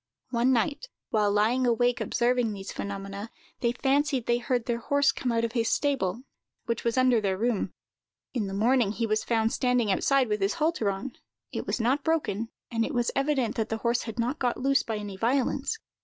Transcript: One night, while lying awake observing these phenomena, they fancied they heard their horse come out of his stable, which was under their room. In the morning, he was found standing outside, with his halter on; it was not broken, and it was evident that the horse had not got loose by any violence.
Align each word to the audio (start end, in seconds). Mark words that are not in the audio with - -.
One 0.31 0.51
night, 0.51 0.89
while 1.11 1.31
lying 1.31 1.67
awake 1.67 2.01
observing 2.01 2.51
these 2.53 2.71
phenomena, 2.71 3.29
they 3.59 3.71
fancied 3.71 4.25
they 4.25 4.39
heard 4.39 4.65
their 4.65 4.79
horse 4.79 5.11
come 5.11 5.31
out 5.31 5.45
of 5.45 5.51
his 5.51 5.69
stable, 5.69 6.23
which 6.65 6.83
was 6.83 6.97
under 6.97 7.21
their 7.21 7.37
room. 7.37 7.71
In 8.33 8.47
the 8.47 8.53
morning, 8.55 8.93
he 8.93 9.05
was 9.05 9.23
found 9.23 9.53
standing 9.53 9.91
outside, 9.91 10.27
with 10.27 10.41
his 10.41 10.55
halter 10.55 10.89
on; 10.89 11.15
it 11.51 11.67
was 11.67 11.79
not 11.79 12.03
broken, 12.03 12.49
and 12.71 12.83
it 12.83 12.95
was 12.95 13.11
evident 13.15 13.53
that 13.57 13.69
the 13.69 13.77
horse 13.77 14.01
had 14.01 14.17
not 14.17 14.39
got 14.39 14.57
loose 14.57 14.81
by 14.81 14.97
any 14.97 15.17
violence. 15.17 15.77